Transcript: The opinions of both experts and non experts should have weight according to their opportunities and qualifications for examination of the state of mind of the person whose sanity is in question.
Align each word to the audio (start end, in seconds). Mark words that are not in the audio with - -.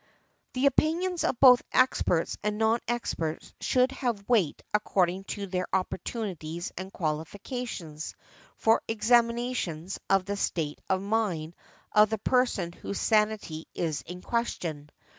The 0.53 0.65
opinions 0.65 1.23
of 1.23 1.39
both 1.39 1.61
experts 1.71 2.35
and 2.41 2.57
non 2.57 2.79
experts 2.87 3.53
should 3.59 3.91
have 3.91 4.27
weight 4.27 4.63
according 4.73 5.25
to 5.25 5.45
their 5.45 5.67
opportunities 5.71 6.71
and 6.75 6.91
qualifications 6.91 8.15
for 8.57 8.81
examination 8.87 9.89
of 10.09 10.25
the 10.25 10.37
state 10.37 10.81
of 10.89 11.03
mind 11.03 11.53
of 11.91 12.09
the 12.09 12.17
person 12.17 12.71
whose 12.71 12.99
sanity 12.99 13.67
is 13.75 14.01
in 14.01 14.21
question. 14.23 14.89